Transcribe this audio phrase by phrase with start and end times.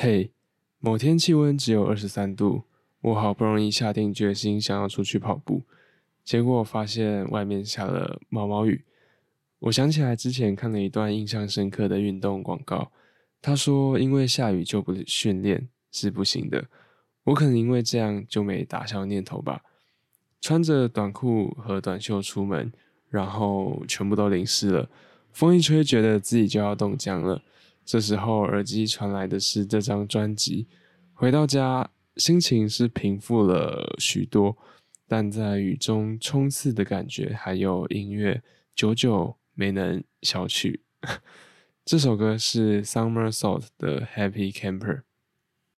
[0.00, 0.30] 嘿，
[0.78, 2.62] 某天气温只有二十三度，
[3.00, 5.64] 我好不容易下定决心想要出去跑步，
[6.22, 8.84] 结果发现外面下了毛毛雨。
[9.58, 12.92] 我想起来之前看了一段印象深刻的运动广告，
[13.42, 16.64] 他说因为下雨就不训练是不行的。
[17.24, 19.62] 我可能因为这样就没打消念头吧。
[20.40, 22.72] 穿着短裤和短袖出门，
[23.10, 24.88] 然后全部都淋湿了，
[25.32, 27.42] 风一吹，觉得自己就要冻僵了。
[27.88, 30.68] 这时候耳机传来的是这张专辑，
[31.14, 34.54] 回到家心情是平复了许多，
[35.06, 38.42] 但在雨中冲刺的感觉还有音乐
[38.74, 40.82] 久久没能消去。
[41.86, 45.04] 这首歌是 Summer Salt 的 Happy Camper。